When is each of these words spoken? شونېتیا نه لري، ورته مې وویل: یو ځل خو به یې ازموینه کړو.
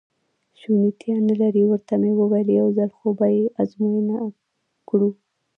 شونېتیا 0.59 1.15
نه 1.29 1.35
لري، 1.41 1.63
ورته 1.67 1.93
مې 2.01 2.11
وویل: 2.19 2.47
یو 2.59 2.67
ځل 2.77 2.89
خو 2.97 3.09
به 3.17 3.27
یې 3.35 3.43
ازموینه 3.61 4.17
کړو. 4.89 5.09